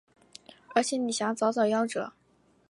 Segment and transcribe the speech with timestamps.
[0.73, 2.11] 而且李遐早早夭折。